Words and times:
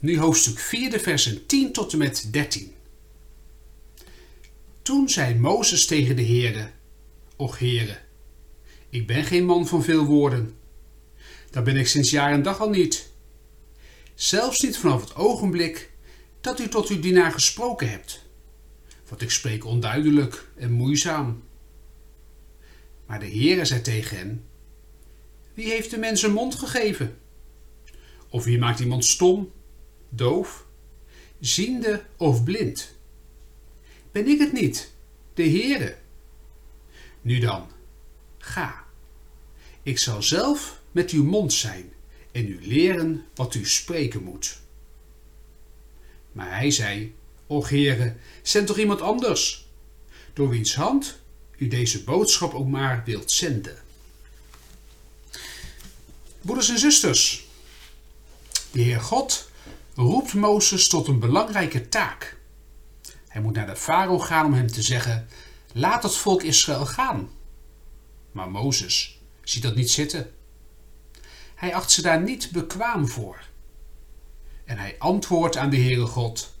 nu 0.00 0.18
hoofdstuk 0.18 0.58
4, 0.58 0.90
de 0.90 1.00
versen 1.00 1.46
10 1.46 1.72
tot 1.72 1.92
en 1.92 1.98
met 1.98 2.28
13. 2.32 2.72
Toen 4.82 5.08
zei 5.08 5.34
Mozes 5.34 5.86
tegen 5.86 6.16
de 6.16 6.24
Heere, 6.24 6.70
Och 7.36 7.58
Heere, 7.58 7.98
ik 8.88 9.06
ben 9.06 9.24
geen 9.24 9.44
man 9.44 9.66
van 9.66 9.84
veel 9.84 10.04
woorden. 10.04 10.54
Dat 11.50 11.64
ben 11.64 11.76
ik 11.76 11.86
sinds 11.86 12.10
jaar 12.10 12.32
en 12.32 12.42
dag 12.42 12.60
al 12.60 12.70
niet. 12.70 13.10
Zelfs 14.14 14.60
niet 14.60 14.78
vanaf 14.78 15.00
het 15.00 15.14
ogenblik 15.14 15.90
dat 16.40 16.60
u 16.60 16.68
tot 16.68 16.88
uw 16.88 17.00
dienaar 17.00 17.32
gesproken 17.32 17.90
hebt. 17.90 18.24
Want 19.08 19.22
ik 19.22 19.30
spreek 19.30 19.64
onduidelijk 19.64 20.48
en 20.56 20.72
moeizaam. 20.72 21.42
Maar 23.06 23.20
de 23.20 23.30
Heere 23.30 23.64
zei 23.64 23.80
tegen 23.80 24.16
hen, 24.16 24.44
wie 25.54 25.68
heeft 25.68 25.90
de 25.90 25.98
mens 25.98 26.22
een 26.22 26.32
mond 26.32 26.54
gegeven? 26.54 27.18
Of 28.28 28.44
wie 28.44 28.58
maakt 28.58 28.80
iemand 28.80 29.04
stom, 29.04 29.52
doof, 30.10 30.66
ziende 31.40 32.04
of 32.16 32.44
blind? 32.44 32.94
Ben 34.12 34.28
ik 34.28 34.38
het 34.38 34.52
niet, 34.52 34.92
de 35.34 35.42
Heere? 35.42 35.96
Nu 37.20 37.38
dan, 37.38 37.70
ga. 38.38 38.84
Ik 39.82 39.98
zal 39.98 40.22
zelf 40.22 40.80
met 40.92 41.10
uw 41.10 41.24
mond 41.24 41.52
zijn 41.52 41.92
en 42.32 42.48
u 42.48 42.66
leren 42.66 43.24
wat 43.34 43.54
u 43.54 43.66
spreken 43.66 44.22
moet. 44.22 44.58
Maar 46.32 46.54
hij 46.56 46.70
zei, 46.70 47.14
O 47.46 47.64
Heere, 47.66 48.16
zend 48.42 48.66
toch 48.66 48.78
iemand 48.78 49.00
anders, 49.00 49.66
door 50.32 50.48
wiens 50.48 50.74
hand 50.74 51.18
u 51.56 51.68
deze 51.68 52.04
boodschap 52.04 52.54
ook 52.54 52.68
maar 52.68 53.02
wilt 53.04 53.30
zenden. 53.30 53.78
Broeders 56.40 56.68
en 56.68 56.78
zusters, 56.78 57.46
de 58.72 58.80
Heer 58.80 59.00
God 59.00 59.49
roept 59.94 60.34
Mozes 60.34 60.88
tot 60.88 61.08
een 61.08 61.18
belangrijke 61.18 61.88
taak. 61.88 62.38
Hij 63.28 63.42
moet 63.42 63.54
naar 63.54 63.66
de 63.66 63.76
farao 63.76 64.18
gaan 64.18 64.46
om 64.46 64.52
hem 64.52 64.66
te 64.66 64.82
zeggen: 64.82 65.28
Laat 65.72 66.02
het 66.02 66.16
volk 66.16 66.42
Israël 66.42 66.86
gaan. 66.86 67.28
Maar 68.32 68.50
Mozes 68.50 69.20
ziet 69.42 69.62
dat 69.62 69.74
niet 69.74 69.90
zitten. 69.90 70.30
Hij 71.54 71.74
acht 71.74 71.90
ze 71.90 72.02
daar 72.02 72.20
niet 72.20 72.50
bekwaam 72.50 73.08
voor. 73.08 73.44
En 74.64 74.78
hij 74.78 74.96
antwoordt 74.98 75.56
aan 75.56 75.70
de 75.70 75.80
Heere 75.80 76.06
God: 76.06 76.54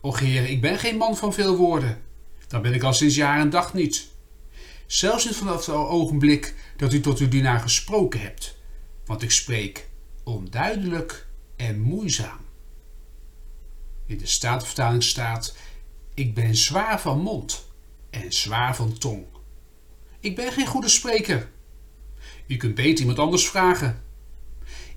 Och 0.00 0.18
Heer, 0.18 0.48
ik 0.48 0.60
ben 0.60 0.78
geen 0.78 0.96
man 0.96 1.16
van 1.16 1.32
veel 1.32 1.56
woorden. 1.56 2.02
Dan 2.48 2.62
ben 2.62 2.74
ik 2.74 2.82
al 2.82 2.92
sinds 2.92 3.14
jaar 3.14 3.40
en 3.40 3.50
dag 3.50 3.74
niet. 3.74 4.08
Zelfs 4.86 5.24
niet 5.24 5.36
vanaf 5.36 5.66
het 5.66 5.74
ogenblik 5.74 6.54
dat 6.76 6.92
u 6.92 7.00
tot 7.00 7.18
uw 7.18 7.28
dienaar 7.28 7.60
gesproken 7.60 8.20
hebt 8.20 8.56
want 9.08 9.22
ik 9.22 9.30
spreek 9.30 9.88
onduidelijk 10.24 11.26
en 11.56 11.80
moeizaam. 11.80 12.38
In 14.08 14.18
de 14.18 14.26
Statenvertaling 14.26 15.02
staat: 15.02 15.56
Ik 16.14 16.34
ben 16.34 16.56
zwaar 16.56 17.00
van 17.00 17.20
mond 17.20 17.66
en 18.10 18.32
zwaar 18.32 18.76
van 18.76 18.98
tong. 18.98 19.24
Ik 20.20 20.36
ben 20.36 20.52
geen 20.52 20.66
goede 20.66 20.88
spreker. 20.88 21.50
U 22.46 22.56
kunt 22.56 22.74
beter 22.74 23.00
iemand 23.00 23.18
anders 23.18 23.48
vragen. 23.48 24.02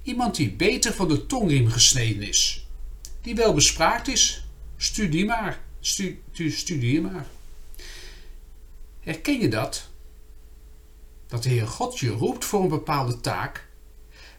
Iemand 0.02 0.36
die 0.36 0.52
beter 0.52 0.94
van 0.94 1.08
de 1.08 1.26
tongriem 1.26 1.68
gesneden 1.68 2.28
is. 2.28 2.68
Die 3.22 3.36
wel 3.36 3.54
bespraakt 3.54 4.08
is. 4.08 4.46
Studie 4.78 5.26
maar. 5.26 5.60
Stu, 5.80 6.22
studie 6.34 7.02
maar. 7.02 7.28
Herken 9.00 9.40
je 9.40 9.48
dat? 9.48 9.90
Dat 11.28 11.44
de 11.44 11.50
Heer 11.50 11.68
God 11.68 12.00
je 12.00 12.10
roept 12.10 12.46
voor 12.46 12.62
een 12.62 12.70
bepaalde 12.70 13.22
taak 13.22 13.70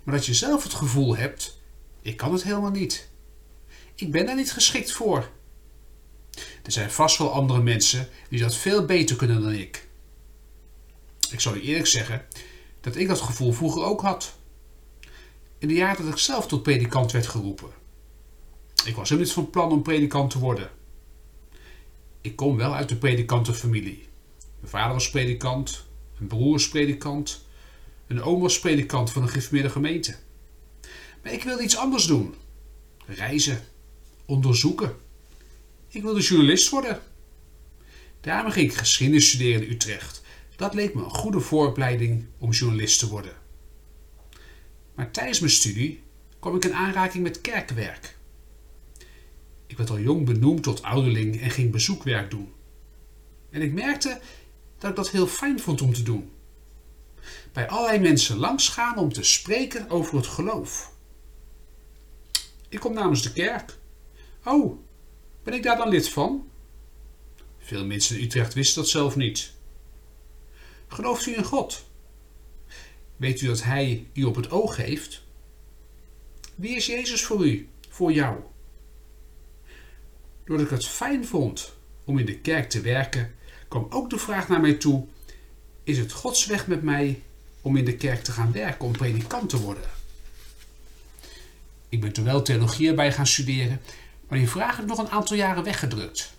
maar 0.03 0.15
dat 0.15 0.27
je 0.27 0.35
zelf 0.35 0.63
het 0.63 0.75
gevoel 0.75 1.17
hebt: 1.17 1.59
ik 2.03 2.17
kan 2.17 2.33
het 2.33 2.43
helemaal 2.43 2.71
niet. 2.71 3.09
Ik 3.95 4.11
ben 4.11 4.27
daar 4.27 4.37
niet 4.37 4.53
geschikt 4.53 4.93
voor. 4.93 5.31
Er 6.63 6.73
zijn 6.73 6.91
vast 6.91 7.19
wel 7.19 7.33
andere 7.33 7.63
mensen 7.63 8.09
die 8.29 8.41
dat 8.41 8.57
veel 8.57 8.85
beter 8.85 9.17
kunnen 9.17 9.43
dan 9.43 9.53
ik. 9.53 9.89
Ik 11.31 11.41
zal 11.41 11.55
je 11.55 11.61
eerlijk 11.61 11.87
zeggen 11.87 12.27
dat 12.81 12.97
ik 12.97 13.09
dat 13.09 13.21
gevoel 13.21 13.53
vroeger 13.53 13.83
ook 13.83 14.01
had. 14.01 14.37
In 15.59 15.69
de 15.69 15.75
jaren 15.75 16.05
dat 16.05 16.13
ik 16.13 16.19
zelf 16.19 16.47
tot 16.47 16.63
predikant 16.63 17.13
werd 17.13 17.27
geroepen. 17.27 17.71
Ik 18.85 18.97
was 18.97 19.09
helemaal 19.09 19.25
niet 19.25 19.33
van 19.33 19.51
plan 19.51 19.73
om 19.73 19.83
predikant 19.83 20.31
te 20.31 20.39
worden. 20.39 20.71
Ik 22.21 22.37
kom 22.37 22.57
wel 22.57 22.75
uit 22.75 22.89
de 22.89 22.97
predikantenfamilie. 22.97 24.09
Mijn 24.61 24.73
vader 24.73 24.93
was 24.93 25.11
predikant, 25.11 25.85
mijn 26.17 26.29
broer 26.29 26.53
was 26.53 26.69
predikant 26.69 27.45
een 28.13 28.23
oom 28.23 28.41
was 28.41 28.59
predikant 28.59 29.11
van 29.11 29.23
een 29.23 29.29
gereformeerde 29.29 29.71
gemeente. 29.71 30.17
Maar 31.23 31.33
ik 31.33 31.43
wilde 31.43 31.63
iets 31.63 31.77
anders 31.77 32.05
doen. 32.05 32.35
Reizen. 33.07 33.65
Onderzoeken. 34.27 34.97
Ik 35.89 36.03
wilde 36.03 36.21
journalist 36.21 36.69
worden. 36.69 37.01
Daarom 38.21 38.51
ging 38.51 38.71
ik 38.71 38.77
geschiedenis 38.77 39.29
studeren 39.29 39.63
in 39.63 39.71
Utrecht. 39.71 40.23
Dat 40.57 40.75
leek 40.75 40.95
me 40.95 41.05
een 41.05 41.11
goede 41.11 41.41
vooropleiding 41.41 42.27
om 42.39 42.51
journalist 42.51 42.99
te 42.99 43.09
worden. 43.09 43.33
Maar 44.95 45.11
tijdens 45.11 45.41
mijn 45.41 45.53
studie 45.53 46.03
kwam 46.39 46.57
ik 46.57 46.65
in 46.65 46.75
aanraking 46.75 47.23
met 47.23 47.41
kerkwerk. 47.41 48.17
Ik 49.67 49.77
werd 49.77 49.91
al 49.91 49.99
jong 49.99 50.27
benoemd 50.27 50.63
tot 50.63 50.83
ouderling 50.83 51.41
en 51.41 51.51
ging 51.51 51.71
bezoekwerk 51.71 52.31
doen. 52.31 52.53
En 53.51 53.63
ik 53.63 53.73
merkte 53.73 54.21
dat 54.79 54.91
ik 54.91 54.97
dat 54.97 55.11
heel 55.11 55.27
fijn 55.27 55.61
vond 55.61 55.83
om 55.83 55.93
te 55.93 56.03
doen 56.03 56.31
bij 57.53 57.69
allerlei 57.69 57.99
mensen 57.99 58.37
langsgaan 58.37 58.99
om 58.99 59.13
te 59.13 59.23
spreken 59.23 59.91
over 59.91 60.17
het 60.17 60.27
geloof. 60.27 60.93
Ik 62.69 62.81
kom 62.81 62.95
namens 62.95 63.23
de 63.23 63.33
kerk. 63.33 63.79
Oh, 64.45 64.79
ben 65.43 65.55
ik 65.55 65.63
daar 65.63 65.77
dan 65.77 65.89
lid 65.89 66.09
van? 66.09 66.49
Veel 67.59 67.87
mensen 67.87 68.17
in 68.19 68.25
Utrecht 68.25 68.55
wisten 68.55 68.83
dat 68.83 68.91
zelf 68.91 69.17
niet. 69.17 69.53
Gelooft 70.89 71.27
u 71.27 71.37
in 71.37 71.45
God? 71.45 71.85
Weet 73.17 73.41
u 73.41 73.47
dat 73.47 73.63
Hij 73.63 74.07
u 74.13 74.25
op 74.25 74.37
het 74.37 74.51
oog 74.51 74.77
heeft? 74.77 75.23
Wie 76.55 76.77
is 76.77 76.87
Jezus 76.87 77.25
voor 77.25 77.47
u, 77.47 77.69
voor 77.89 78.13
jou? 78.13 78.41
Doordat 80.45 80.67
ik 80.67 80.73
het 80.73 80.87
fijn 80.87 81.27
vond 81.27 81.73
om 82.05 82.19
in 82.19 82.27
de 82.27 82.39
kerk 82.39 82.71
te 82.71 82.81
werken, 82.81 83.35
kwam 83.69 83.87
ook 83.91 84.11
de 84.11 84.19
vraag 84.19 84.49
naar 84.49 84.61
mij 84.61 84.75
toe: 84.75 85.07
is 85.85 85.99
het 85.99 86.13
Gods 86.13 86.47
weg 86.47 86.67
met 86.67 86.83
mij 86.83 87.23
om 87.61 87.77
in 87.77 87.85
de 87.85 87.97
kerk 87.97 88.23
te 88.23 88.33
gaan 88.33 88.53
werken, 88.53 88.85
om 88.85 88.93
predikant 88.93 89.49
te 89.49 89.61
worden. 89.61 89.91
Ik 91.89 92.01
ben 92.01 92.13
toen 92.13 92.25
wel 92.25 92.43
theologie 92.43 92.89
erbij 92.89 93.13
gaan 93.13 93.27
studeren, 93.27 93.81
maar 94.33 94.41
die 94.41 94.51
vraag 94.51 94.77
heb 94.77 94.85
ik 94.85 94.91
nog 94.91 94.99
een 94.99 95.11
aantal 95.11 95.37
jaren 95.37 95.65
weggedrukt. 95.65 96.33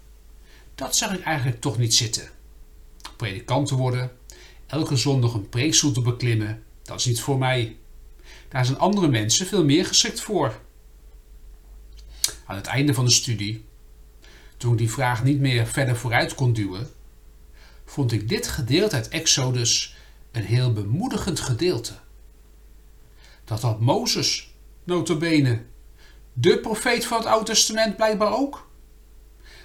Dat 0.76 0.96
zag 0.96 1.14
ik 1.14 1.24
eigenlijk 1.24 1.62
toch 1.62 1.78
niet 1.78 1.94
zitten. 1.94 2.30
Predikant 3.16 3.68
te 3.68 3.76
worden, 3.76 4.12
elke 4.68 4.96
zondag 4.96 5.34
een 5.34 5.50
preekstoel 5.50 5.92
te 5.92 6.02
beklimmen, 6.02 6.64
dat 6.84 7.00
is 7.00 7.06
niet 7.06 7.22
voor 7.22 7.38
mij. 7.38 7.78
Daar 8.50 8.66
zijn 8.66 8.78
andere 8.78 9.08
mensen 9.08 9.48
veel 9.48 9.64
meer 9.64 9.86
geschikt 9.86 10.22
voor. 10.22 10.60
Aan 12.46 12.56
het 12.56 12.66
einde 12.66 12.94
van 12.94 13.06
de 13.06 13.12
studie, 13.12 13.66
toen 14.58 14.72
ik 14.72 14.78
die 14.78 14.92
vraag 14.92 15.24
niet 15.24 15.40
meer 15.40 15.68
verder 15.68 15.96
vooruit 15.96 16.36
kon 16.36 16.54
duwen, 16.54 16.90
vond 17.86 18.12
ik 18.12 18.30
dit 18.30 18.48
gedeelte 18.48 18.96
uit 18.96 19.08
Exodus 19.08 19.96
een 20.32 20.46
heel 20.46 20.74
bemoedigend 20.74 21.40
gedeelte. 21.40 21.94
Dat 23.44 23.62
had 23.62 23.80
Mozes, 23.80 24.54
notabene, 24.84 25.64
de 26.34 26.60
profeet 26.60 27.06
van 27.06 27.18
het 27.18 27.28
Oude 27.28 27.46
Testament 27.46 27.96
blijkbaar 27.96 28.34
ook. 28.34 28.72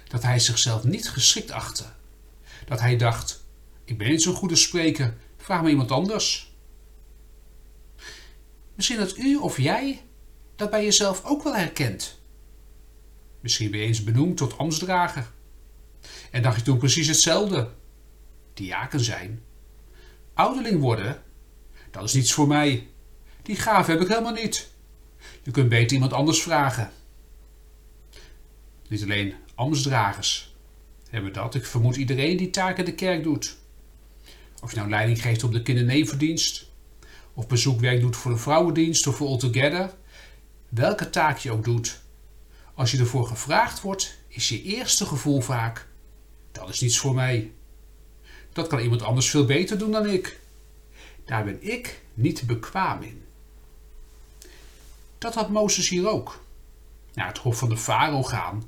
Dat 0.07 0.23
hij 0.23 0.39
zichzelf 0.39 0.83
niet 0.83 1.09
geschikt 1.09 1.51
achtte. 1.51 1.85
Dat 2.65 2.79
hij 2.79 2.97
dacht, 2.97 3.43
ik 3.85 3.97
ben 3.97 4.09
niet 4.09 4.21
zo'n 4.21 4.35
goede 4.35 4.55
spreker, 4.55 5.17
vraag 5.37 5.61
me 5.61 5.69
iemand 5.69 5.91
anders. 5.91 6.53
Misschien 8.75 8.97
dat 8.97 9.17
u 9.17 9.35
of 9.35 9.57
jij 9.57 10.01
dat 10.55 10.69
bij 10.69 10.83
jezelf 10.83 11.25
ook 11.25 11.43
wel 11.43 11.55
herkent. 11.55 12.19
Misschien 13.39 13.71
ben 13.71 13.79
je 13.79 13.85
eens 13.85 14.03
benoemd 14.03 14.37
tot 14.37 14.57
ambtsdrager. 14.57 15.31
En 16.31 16.41
dacht 16.41 16.55
je 16.55 16.61
toen 16.61 16.77
precies 16.77 17.07
hetzelfde. 17.07 17.71
Diaken 18.53 18.99
zijn 18.99 19.43
ouderling 20.33 20.79
worden, 20.79 21.23
dat 21.91 22.03
is 22.03 22.13
niets 22.13 22.33
voor 22.33 22.47
mij. 22.47 22.87
Die 23.41 23.55
gave 23.55 23.91
heb 23.91 24.01
ik 24.01 24.07
helemaal 24.07 24.33
niet. 24.33 24.69
Je 25.43 25.51
kunt 25.51 25.69
beter 25.69 25.93
iemand 25.93 26.13
anders 26.13 26.41
vragen. 26.41 26.91
Niet 28.87 29.03
alleen 29.03 29.33
ambtsdragers 29.55 30.55
hebben 31.09 31.33
dat. 31.33 31.55
Ik 31.55 31.65
vermoed 31.65 31.95
iedereen 31.95 32.37
die 32.37 32.49
taken 32.49 32.85
de 32.85 32.93
kerk 32.93 33.23
doet. 33.23 33.57
Of 34.61 34.71
je 34.71 34.77
nou 34.77 34.89
leiding 34.89 35.21
geeft 35.21 35.43
op 35.43 35.51
de 35.51 35.61
kindernevendienst, 35.61 36.71
of 37.33 37.47
bezoekwerk 37.47 38.01
doet 38.01 38.15
voor 38.15 38.31
de 38.31 38.37
vrouwendienst 38.37 39.07
of 39.07 39.15
voor 39.15 39.27
All 39.27 39.37
Together. 39.37 39.93
Welke 40.69 41.09
taak 41.09 41.37
je 41.37 41.51
ook 41.51 41.63
doet, 41.63 42.01
als 42.73 42.91
je 42.91 42.97
ervoor 42.97 43.27
gevraagd 43.27 43.81
wordt, 43.81 44.17
is 44.27 44.49
je 44.49 44.63
eerste 44.63 45.05
gevoel 45.05 45.41
vaak: 45.41 45.87
dat 46.51 46.69
is 46.69 46.79
niets 46.79 46.97
voor 46.99 47.13
mij. 47.13 47.51
Dat 48.53 48.67
kan 48.67 48.79
iemand 48.79 49.01
anders 49.01 49.29
veel 49.29 49.45
beter 49.45 49.77
doen 49.77 49.91
dan 49.91 50.09
ik. 50.09 50.39
Daar 51.25 51.43
ben 51.43 51.57
ik 51.61 52.01
niet 52.13 52.43
bekwaam 52.47 53.01
in. 53.01 53.23
Dat 55.19 55.33
had 55.35 55.49
Mozes 55.49 55.89
hier 55.89 56.09
ook. 56.09 56.43
Naar 57.13 57.27
het 57.27 57.37
hof 57.37 57.57
van 57.57 57.69
de 57.69 57.77
farao 57.77 58.23
gaan. 58.23 58.63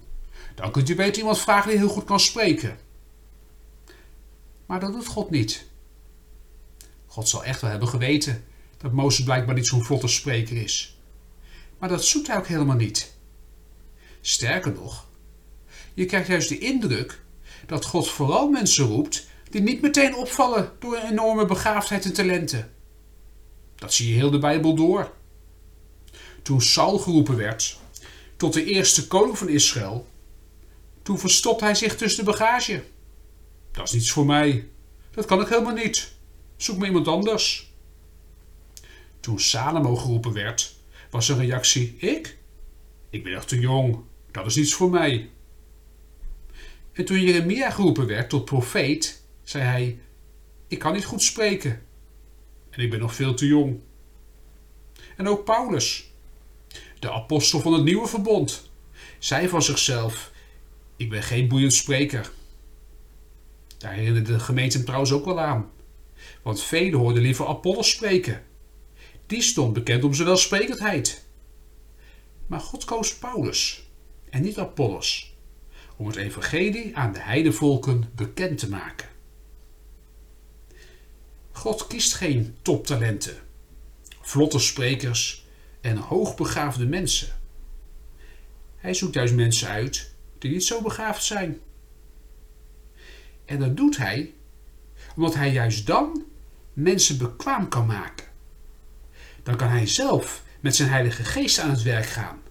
Dan 0.55 0.71
kunt 0.71 0.89
u 0.89 0.95
beter 0.95 1.17
iemand 1.17 1.39
vragen 1.39 1.69
die 1.69 1.77
heel 1.77 1.89
goed 1.89 2.03
kan 2.03 2.19
spreken. 2.19 2.77
Maar 4.65 4.79
dat 4.79 4.93
doet 4.93 5.07
God 5.07 5.29
niet. 5.29 5.69
God 7.05 7.29
zal 7.29 7.43
echt 7.43 7.61
wel 7.61 7.69
hebben 7.69 7.87
geweten 7.87 8.43
dat 8.77 8.91
Mozes 8.91 9.25
blijkbaar 9.25 9.55
niet 9.55 9.67
zo'n 9.67 9.83
vlotte 9.83 10.07
spreker 10.07 10.57
is. 10.57 10.97
Maar 11.77 11.89
dat 11.89 12.05
zoekt 12.05 12.27
hij 12.27 12.37
ook 12.37 12.47
helemaal 12.47 12.75
niet. 12.75 13.15
Sterker 14.21 14.73
nog, 14.73 15.05
je 15.93 16.05
krijgt 16.05 16.27
juist 16.27 16.49
de 16.49 16.57
indruk 16.57 17.21
dat 17.65 17.85
God 17.85 18.09
vooral 18.09 18.49
mensen 18.49 18.85
roept 18.85 19.27
die 19.49 19.61
niet 19.61 19.81
meteen 19.81 20.15
opvallen 20.15 20.71
door 20.79 20.95
een 20.95 21.09
enorme 21.11 21.45
begaafdheid 21.45 22.05
en 22.05 22.13
talenten. 22.13 22.71
Dat 23.75 23.93
zie 23.93 24.09
je 24.09 24.15
heel 24.15 24.31
de 24.31 24.39
Bijbel 24.39 24.75
door. 24.75 25.11
Toen 26.41 26.61
Saul 26.61 26.97
geroepen 26.97 27.37
werd 27.37 27.79
tot 28.37 28.53
de 28.53 28.63
eerste 28.63 29.07
koning 29.07 29.37
van 29.37 29.49
Israël, 29.49 30.07
toen 31.01 31.19
verstopt 31.19 31.61
hij 31.61 31.75
zich 31.75 31.95
tussen 31.95 32.25
de 32.25 32.31
bagage. 32.31 32.83
Dat 33.71 33.87
is 33.87 33.93
niets 33.93 34.11
voor 34.11 34.25
mij. 34.25 34.67
Dat 35.11 35.25
kan 35.25 35.41
ik 35.41 35.47
helemaal 35.47 35.73
niet. 35.73 36.13
Zoek 36.57 36.77
me 36.77 36.85
iemand 36.85 37.07
anders. 37.07 37.71
Toen 39.19 39.39
Salomo 39.39 39.95
geroepen 39.95 40.33
werd, 40.33 40.75
was 41.09 41.25
zijn 41.25 41.37
reactie: 41.37 41.95
Ik? 41.97 42.37
Ik 43.09 43.23
ben 43.23 43.33
echt 43.33 43.47
te 43.47 43.59
jong. 43.59 43.99
Dat 44.31 44.45
is 44.45 44.55
niets 44.55 44.73
voor 44.73 44.89
mij. 44.89 45.29
En 46.91 47.05
toen 47.05 47.21
Jeremia 47.21 47.69
geroepen 47.69 48.07
werd 48.07 48.29
tot 48.29 48.45
profeet, 48.45 49.23
zei 49.43 49.63
hij: 49.63 49.99
Ik 50.67 50.79
kan 50.79 50.93
niet 50.93 51.05
goed 51.05 51.21
spreken. 51.21 51.81
En 52.69 52.79
ik 52.79 52.89
ben 52.89 52.99
nog 52.99 53.15
veel 53.15 53.33
te 53.33 53.45
jong. 53.45 53.79
En 55.17 55.27
ook 55.27 55.45
Paulus, 55.45 56.10
de 57.01 57.11
apostel 57.11 57.59
van 57.59 57.73
het 57.73 57.83
nieuwe 57.83 58.07
verbond, 58.07 58.69
zei 59.19 59.47
van 59.47 59.61
zichzelf: 59.61 60.31
Ik 60.95 61.09
ben 61.09 61.23
geen 61.23 61.47
boeiend 61.47 61.73
spreker. 61.73 62.31
Daar 63.77 63.93
herinnerde 63.93 64.33
de 64.33 64.39
gemeente 64.39 64.75
hem 64.75 64.85
trouwens 64.85 65.11
ook 65.11 65.25
wel 65.25 65.39
aan. 65.39 65.69
Want 66.41 66.61
velen 66.63 66.99
hoorden 66.99 67.21
liever 67.21 67.47
Apollos 67.47 67.89
spreken. 67.89 68.43
Die 69.25 69.41
stond 69.41 69.73
bekend 69.73 70.03
om 70.03 70.13
zijn 70.13 70.27
welsprekendheid. 70.27 71.25
Maar 72.47 72.59
God 72.59 72.85
koos 72.85 73.17
Paulus 73.17 73.83
en 74.29 74.41
niet 74.41 74.57
Apollos 74.57 75.35
om 75.97 76.07
het 76.07 76.15
evangelie 76.15 76.97
aan 76.97 77.13
de 77.13 77.19
heidevolken 77.19 78.11
bekend 78.15 78.57
te 78.57 78.69
maken. 78.69 79.09
God 81.51 81.87
kiest 81.87 82.13
geen 82.13 82.55
toptalenten, 82.61 83.37
vlotte 84.21 84.59
sprekers 84.59 85.45
en 85.81 85.97
hoogbegaafde 85.97 86.85
mensen. 86.85 87.27
Hij 88.75 88.93
zoekt 88.93 89.13
juist 89.13 89.33
mensen 89.33 89.67
uit 89.67 90.11
die 90.37 90.51
niet 90.51 90.65
zo 90.65 90.81
begaafd 90.81 91.23
zijn. 91.23 91.59
En 93.45 93.59
dat 93.59 93.77
doet 93.77 93.97
hij 93.97 94.33
omdat 95.15 95.35
hij 95.35 95.51
juist 95.51 95.85
dan 95.87 96.25
mensen 96.73 97.17
bekwaam 97.17 97.67
kan 97.69 97.85
maken. 97.85 98.27
Dan 99.43 99.55
kan 99.55 99.69
hij 99.69 99.87
zelf 99.87 100.43
met 100.59 100.75
zijn 100.75 100.89
Heilige 100.89 101.23
Geest 101.23 101.59
aan 101.59 101.69
het 101.69 101.81
werk 101.81 102.05
gaan. 102.05 102.41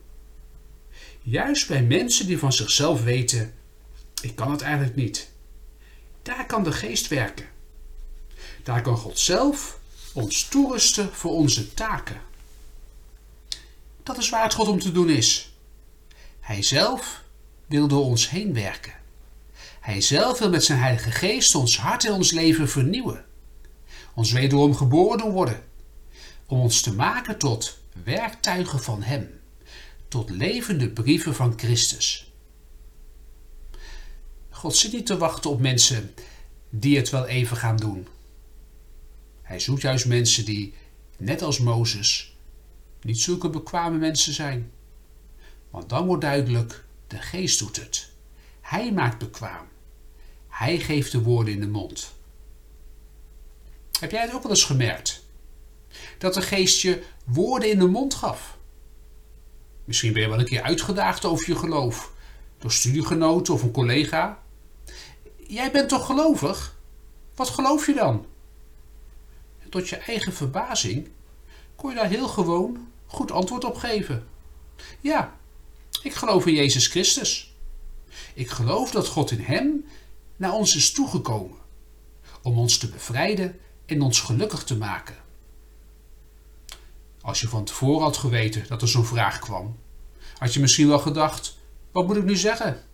Juist 1.23 1.69
bij 1.69 1.83
mensen 1.83 2.27
die 2.27 2.39
van 2.39 2.53
zichzelf 2.53 3.05
weten: 3.05 3.55
ik 4.23 4.37
kan 4.37 4.51
het 4.51 4.61
eigenlijk 4.61 4.97
niet. 4.97 5.31
Daar 6.23 6.47
kan 6.47 6.65
de 6.65 6.73
Geest 6.73 7.09
werken. 7.09 7.47
Daar 8.63 8.83
kan 8.83 8.97
God 8.97 9.19
zelf 9.19 9.79
ons 10.13 10.49
toerusten 10.49 11.15
voor 11.15 11.33
onze 11.33 11.75
taken. 11.75 12.21
Dat 14.15 14.29
het 14.31 14.55
God 14.55 14.69
om 14.69 14.79
te 14.79 14.93
doen 14.93 15.11
is. 15.11 15.53
Hij 16.41 16.63
zelf 16.63 17.23
wil 17.67 17.89
door 17.89 18.05
ons 18.05 18.31
heen 18.31 18.55
werken. 18.55 18.93
Hij 19.81 20.01
zelf 20.01 20.39
wil 20.39 20.51
met 20.51 20.65
zijn 20.65 20.79
Heilige 20.79 21.11
Geest 21.11 21.55
ons 21.55 21.79
hart 21.79 22.05
en 22.05 22.13
ons 22.13 22.31
leven 22.31 22.69
vernieuwen. 22.69 23.25
Ons 24.15 24.33
wederom 24.33 24.75
geboren 24.75 25.31
worden. 25.31 25.63
Om 26.47 26.61
ons 26.61 26.81
te 26.81 26.93
maken 26.93 27.39
tot 27.39 27.79
werktuigen 28.05 28.81
van 28.83 29.03
Hem. 29.03 29.41
Tot 30.09 30.31
levende 30.31 30.91
brieven 30.91 31.35
van 31.35 31.53
Christus. 31.57 32.33
God 34.49 34.77
zit 34.77 34.93
niet 34.93 35.07
te 35.07 35.19
wachten 35.19 35.51
op 35.51 35.61
mensen 35.61 36.15
die 36.71 36.97
het 36.97 37.11
wel 37.11 37.27
even 37.27 37.57
gaan 37.57 37.77
doen. 37.77 38.07
Hij 39.43 39.61
zoekt 39.61 39.83
juist 39.83 40.07
mensen 40.07 40.45
die, 40.45 40.75
net 41.17 41.43
als 41.43 41.59
Mozes, 41.59 42.35
niet 43.03 43.21
zulke 43.21 43.51
bekwame 43.51 43.99
mensen 43.99 44.33
zijn. 44.33 44.73
Want 45.71 45.89
dan 45.89 46.07
wordt 46.07 46.23
duidelijk, 46.23 46.85
de 47.07 47.19
geest 47.19 47.59
doet 47.59 47.77
het. 47.77 48.11
Hij 48.61 48.93
maakt 48.93 49.19
bekwaam. 49.19 49.67
Hij 50.49 50.79
geeft 50.79 51.13
de 51.13 51.23
woorden 51.23 51.55
in 51.55 51.61
de 51.61 51.69
mond. 51.69 52.15
Heb 54.01 54.11
jij 54.11 54.21
het 54.21 54.35
ook 54.35 54.43
wel 54.43 54.51
eens 54.51 54.65
gemerkt? 54.65 55.25
Dat 56.19 56.35
de 56.35 56.43
geest 56.43 56.81
je 56.81 57.03
woorden 57.25 57.71
in 57.71 57.79
de 57.79 57.87
mond 57.87 58.15
gaf. 58.15 58.59
Misschien 59.85 60.13
ben 60.13 60.23
je 60.23 60.29
wel 60.29 60.39
een 60.39 60.45
keer 60.45 60.63
uitgedaagd 60.63 61.25
over 61.25 61.49
je 61.49 61.57
geloof. 61.57 62.13
Door 62.59 62.73
studiegenoten 62.73 63.55
of 63.55 63.63
een 63.63 63.71
collega. 63.71 64.43
Jij 65.47 65.71
bent 65.71 65.89
toch 65.89 66.07
gelovig? 66.07 66.77
Wat 67.35 67.49
geloof 67.49 67.87
je 67.87 67.95
dan? 67.95 68.27
Tot 69.69 69.89
je 69.89 69.97
eigen 69.97 70.33
verbazing 70.33 71.09
kon 71.77 71.91
je 71.91 71.97
daar 71.97 72.09
heel 72.09 72.29
gewoon 72.29 72.90
goed 73.11 73.31
antwoord 73.31 73.65
op 73.65 73.77
geven. 73.77 74.29
Ja, 75.01 75.39
ik 76.03 76.15
geloof 76.15 76.47
in 76.47 76.55
Jezus 76.55 76.87
Christus. 76.87 77.55
Ik 78.35 78.51
geloof 78.51 78.91
dat 78.91 79.07
God 79.07 79.31
in 79.31 79.41
Hem 79.41 79.85
naar 80.37 80.53
ons 80.53 80.77
is 80.77 80.93
toegekomen 80.93 81.59
om 82.43 82.59
ons 82.59 82.79
te 82.79 82.89
bevrijden 82.89 83.61
en 83.87 84.03
ons 84.03 84.21
gelukkig 84.21 84.65
te 84.65 84.77
maken. 84.77 85.17
Als 87.21 87.41
je 87.41 87.49
van 87.49 87.65
tevoren 87.65 88.03
had 88.03 88.17
geweten 88.17 88.65
dat 88.69 88.83
er 88.83 88.89
zo'n 88.89 89.05
vraag 89.05 89.39
kwam, 89.39 89.79
had 90.39 90.55
je 90.55 90.61
misschien 90.61 90.89
wel 90.89 90.99
gedacht: 90.99 91.59
wat 91.93 92.07
moet 92.07 92.17
ik 92.17 92.25
nu 92.25 92.37
zeggen? 92.37 92.85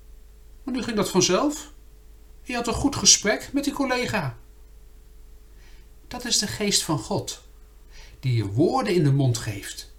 Maar 0.63 0.75
nu 0.75 0.83
ging 0.83 0.97
dat 0.97 1.11
vanzelf. 1.11 1.73
Je 2.43 2.55
had 2.55 2.67
een 2.67 2.75
goed 2.75 2.97
gesprek 2.97 3.51
met 3.53 3.65
die 3.65 3.73
collega. 3.73 4.39
Dat 6.09 6.25
is 6.25 6.39
de 6.39 6.47
geest 6.47 6.83
van 6.83 6.99
God, 6.99 7.43
die 8.21 8.37
je 8.37 8.47
woorden 8.47 8.95
in 8.95 9.05
de 9.05 9.13
mond 9.13 9.39
geeft, 9.39 9.95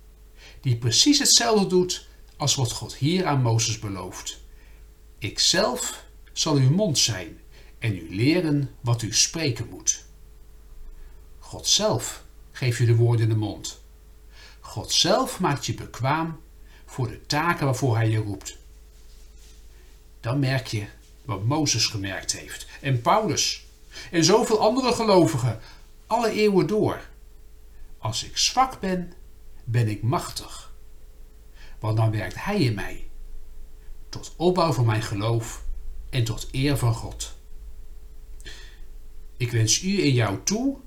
die 0.68 0.78
precies 0.78 1.20
hetzelfde 1.20 1.68
doet 1.68 2.08
als 2.38 2.56
wat 2.56 2.72
God 2.72 2.96
hier 2.96 3.26
aan 3.26 3.42
Mozes 3.42 3.80
belooft. 3.80 4.40
Ikzelf 5.18 6.04
zal 6.34 6.56
uw 6.56 6.70
mond 6.70 6.98
zijn 6.98 7.40
en 7.80 7.96
u 7.96 8.16
leren 8.16 8.70
wat 8.82 9.02
u 9.02 9.14
spreken 9.14 9.70
moet. 9.70 10.06
God 11.40 11.68
zelf 11.68 12.24
geeft 12.52 12.78
je 12.78 12.86
de 12.86 12.96
woorden 12.96 13.22
in 13.22 13.30
de 13.30 13.38
mond. 13.38 13.82
God 14.60 14.92
zelf 14.92 15.40
maakt 15.40 15.66
je 15.66 15.74
bekwaam 15.74 16.40
voor 16.86 17.08
de 17.08 17.26
taken 17.26 17.66
waarvoor 17.66 17.96
hij 17.96 18.10
je 18.10 18.18
roept. 18.18 18.58
Dan 20.20 20.40
merk 20.40 20.68
je 20.68 20.86
wat 21.26 21.44
Mozes 21.44 21.86
gemerkt 21.86 22.32
heeft 22.32 22.68
en 22.82 23.02
Paulus 23.02 23.66
en 24.12 24.24
zoveel 24.24 24.60
andere 24.60 24.94
gelovigen 24.94 25.60
alle 26.08 26.32
eeuwen 26.32 26.68
door. 26.68 27.00
Als 27.98 28.24
ik 28.24 28.38
zwak 28.38 28.80
ben, 28.80 29.14
ben 29.70 29.88
ik 29.88 30.02
machtig. 30.02 30.74
Want 31.80 31.98
dan 31.98 32.12
werkt 32.12 32.44
hij 32.44 32.60
in 32.62 32.74
mij 32.74 33.10
tot 34.10 34.34
opbouw 34.38 34.74
van 34.74 34.86
mijn 34.86 35.02
geloof 35.02 35.64
en 36.10 36.24
tot 36.24 36.48
eer 36.52 36.78
van 36.78 36.94
God. 36.94 37.36
Ik 39.38 39.52
wens 39.52 39.84
u 39.84 40.02
en 40.02 40.14
jou 40.14 40.44
toe 40.44 40.78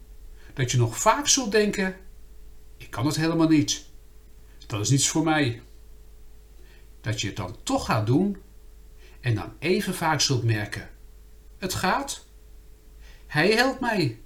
dat 0.54 0.70
je 0.70 0.78
nog 0.78 0.99
vaak 0.99 1.28
zult 1.28 1.52
denken: 1.52 1.96
ik 2.76 2.90
kan 2.90 3.06
het 3.06 3.16
helemaal 3.16 3.49
niet. 3.49 3.84
Dat 4.66 4.80
is 4.80 4.90
niets 4.90 5.08
voor 5.08 5.25
mij. 5.25 5.62
Dat 7.00 7.20
je 7.20 7.26
het 7.26 7.37
dan 7.37 7.56
toch 7.62 7.84
gaat 7.84 8.06
doen 8.06 8.37
en 9.20 9.34
dan 9.34 9.52
even 9.58 9.94
vaak 9.94 10.20
zult 10.20 10.44
merken: 10.44 10.90
het 11.58 11.75
gaat. 11.75 12.28
Hij 13.26 13.50
helpt 13.50 13.80
mij. 13.80 14.20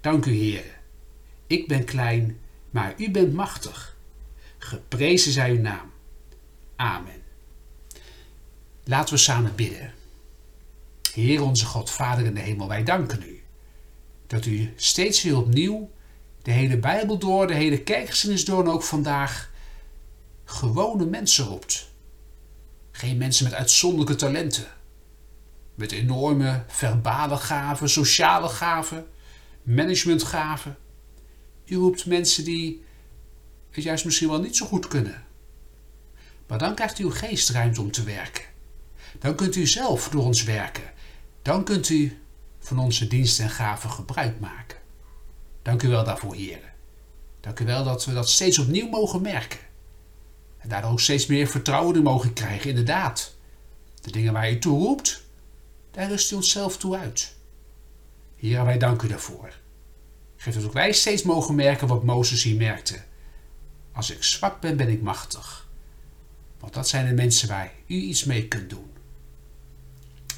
Dank 0.00 0.26
u, 0.26 0.32
Heer. 0.32 0.78
Ik 1.46 1.68
ben 1.68 1.84
klein, 1.84 2.40
maar 2.70 2.94
u 2.96 3.10
bent 3.10 3.32
machtig. 3.32 3.96
Geprezen 4.58 5.32
zij 5.32 5.50
uw 5.50 5.60
naam. 5.60 5.92
Amen. 6.76 7.22
Laten 8.84 9.14
we 9.14 9.20
samen 9.20 9.54
bidden. 9.54 9.92
Heer 11.12 11.42
onze 11.42 11.66
God, 11.66 11.90
Vader 11.90 12.24
in 12.24 12.34
de 12.34 12.40
hemel, 12.40 12.68
wij 12.68 12.84
danken 12.84 13.22
u 13.22 13.40
dat 14.30 14.46
u 14.46 14.72
steeds 14.76 15.22
weer 15.22 15.36
opnieuw 15.36 15.90
de 16.42 16.50
hele 16.50 16.78
Bijbel 16.78 17.18
door, 17.18 17.46
de 17.46 17.54
hele 17.54 17.82
kerkgeschiedenis 17.82 18.44
door 18.44 18.62
en 18.64 18.70
ook 18.70 18.82
vandaag 18.82 19.50
gewone 20.44 21.04
mensen 21.04 21.44
roept. 21.44 21.88
Geen 22.90 23.16
mensen 23.16 23.44
met 23.44 23.54
uitzonderlijke 23.54 24.14
talenten, 24.14 24.66
met 25.74 25.92
enorme 25.92 26.64
verbale 26.66 27.36
gaven, 27.36 27.90
sociale 27.90 28.48
gaven, 28.48 29.06
managementgaven. 29.62 30.76
U 31.70 31.76
roept 31.76 32.06
mensen 32.06 32.44
die 32.44 32.84
het 33.70 33.84
juist 33.84 34.04
misschien 34.04 34.28
wel 34.28 34.40
niet 34.40 34.56
zo 34.56 34.66
goed 34.66 34.88
kunnen. 34.88 35.24
Maar 36.46 36.58
dan 36.58 36.74
krijgt 36.74 36.98
uw 36.98 37.10
geest 37.10 37.50
ruimte 37.50 37.80
om 37.80 37.90
te 37.90 38.02
werken. 38.02 38.44
Dan 39.18 39.34
kunt 39.34 39.56
u 39.56 39.66
zelf 39.66 40.08
door 40.08 40.24
ons 40.24 40.44
werken. 40.44 40.92
Dan 41.42 41.64
kunt 41.64 41.88
u 41.88 42.18
van 42.58 42.78
onze 42.78 43.06
diensten 43.06 43.44
en 43.44 43.50
gaven 43.50 43.90
gebruik 43.90 44.40
maken. 44.40 44.78
Dank 45.62 45.82
u 45.82 45.88
wel 45.88 46.04
daarvoor, 46.04 46.34
heren. 46.34 46.72
Dank 47.40 47.60
u 47.60 47.64
wel 47.64 47.84
dat 47.84 48.04
we 48.04 48.12
dat 48.12 48.28
steeds 48.28 48.58
opnieuw 48.58 48.88
mogen 48.88 49.22
merken. 49.22 49.58
En 50.58 50.68
daardoor 50.68 50.90
ook 50.90 51.00
steeds 51.00 51.26
meer 51.26 51.46
vertrouwen 51.46 51.96
in 51.96 52.02
mogen 52.02 52.32
krijgen, 52.32 52.70
inderdaad. 52.70 53.34
De 54.00 54.10
dingen 54.10 54.32
waar 54.32 54.50
u 54.50 54.58
toe 54.58 54.78
roept, 54.78 55.22
daar 55.90 56.08
rust 56.08 56.32
u 56.32 56.34
onszelf 56.34 56.76
toe 56.76 56.96
uit. 56.96 57.34
Heren, 58.36 58.64
wij 58.64 58.78
danken 58.78 59.06
u 59.06 59.10
daarvoor. 59.10 59.52
Geef 60.40 60.54
dat 60.54 60.64
ook 60.64 60.72
wij 60.72 60.92
steeds 60.92 61.22
mogen 61.22 61.54
merken 61.54 61.86
wat 61.86 62.04
Mozes 62.04 62.42
hier 62.42 62.56
merkte. 62.56 63.02
Als 63.92 64.10
ik 64.10 64.22
zwak 64.22 64.60
ben, 64.60 64.76
ben 64.76 64.88
ik 64.88 65.02
machtig. 65.02 65.68
Want 66.58 66.74
dat 66.74 66.88
zijn 66.88 67.06
de 67.06 67.14
mensen 67.14 67.48
waar 67.48 67.72
u 67.86 67.94
iets 67.94 68.24
mee 68.24 68.48
kunt 68.48 68.70
doen. 68.70 68.90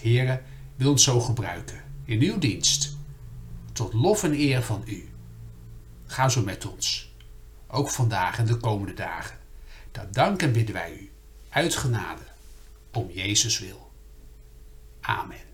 Heren, 0.00 0.42
wil 0.76 0.90
ons 0.90 1.04
zo 1.04 1.20
gebruiken 1.20 1.84
in 2.04 2.20
uw 2.20 2.38
dienst, 2.38 2.96
tot 3.72 3.92
lof 3.92 4.22
en 4.22 4.32
eer 4.32 4.62
van 4.62 4.82
u. 4.86 5.08
Ga 6.06 6.28
zo 6.28 6.42
met 6.42 6.66
ons, 6.66 7.12
ook 7.66 7.90
vandaag 7.90 8.38
en 8.38 8.46
de 8.46 8.56
komende 8.56 8.94
dagen. 8.94 9.38
Dat 9.92 10.14
danken 10.14 10.52
bidden 10.52 10.74
wij 10.74 10.92
u, 10.92 11.10
uit 11.48 11.76
genade, 11.76 12.22
om 12.92 13.10
Jezus 13.10 13.58
wil. 13.58 13.90
Amen. 15.00 15.50